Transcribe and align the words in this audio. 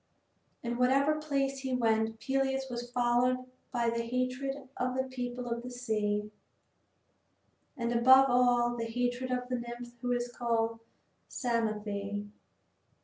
In 0.63 0.77
whatever 0.79 1.19
place 1.21 1.59
he 1.59 1.75
went 1.75 2.19
Peleus 2.19 2.65
was 2.71 2.89
followed 2.89 3.45
by 3.71 3.87
the 3.91 4.01
hatred 4.01 4.55
of 4.75 4.95
the 4.97 5.03
people 5.03 5.47
of 5.47 5.61
the 5.61 5.69
sea, 5.69 6.31
and 7.77 7.91
above 7.93 8.25
all 8.27 8.71
by 8.75 8.85
the 8.85 8.89
hatred 8.91 9.29
of 9.29 9.47
the 9.47 9.59
nymph 9.59 9.93
who 10.01 10.11
is 10.11 10.33
called 10.35 10.79
Psamathe. 11.29 12.31